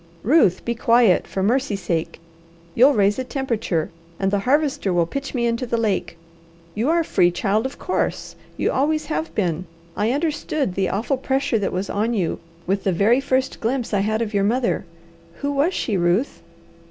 "Ruth, 0.23 0.65
be 0.65 0.73
quiet, 0.73 1.27
for 1.27 1.43
mercy 1.43 1.75
sake! 1.75 2.19
You'll 2.73 2.95
raise 2.95 3.19
a 3.19 3.23
temperature, 3.23 3.91
and 4.19 4.31
the 4.31 4.39
Harvester 4.49 4.91
will 4.91 5.05
pitch 5.05 5.35
me 5.35 5.45
into 5.45 5.67
the 5.67 5.77
lake. 5.77 6.17
You 6.73 6.89
are 6.89 7.03
free, 7.03 7.29
child, 7.29 7.67
of 7.67 7.77
course! 7.77 8.35
You 8.57 8.71
always 8.71 9.05
have 9.13 9.35
been. 9.35 9.67
I 9.95 10.09
understood 10.11 10.73
the 10.73 10.89
awful 10.89 11.17
pressure 11.17 11.59
that 11.59 11.71
was 11.71 11.87
on 11.87 12.15
you 12.15 12.39
with 12.65 12.83
the 12.83 12.91
very 12.91 13.21
first 13.21 13.59
glimpse 13.59 13.93
I 13.93 13.99
had 13.99 14.23
of 14.23 14.33
your 14.33 14.43
mother. 14.43 14.85
Who 15.35 15.51
was 15.51 15.75
she, 15.75 15.97
Ruth?" 15.97 16.41